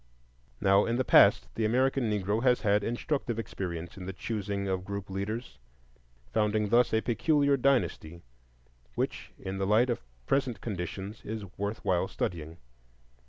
[0.59, 4.83] Now in the past the American Negro has had instructive experience in the choosing of
[4.83, 5.59] group leaders,
[6.33, 8.23] founding thus a peculiar dynasty
[8.95, 12.57] which in the light of present conditions is worth while studying.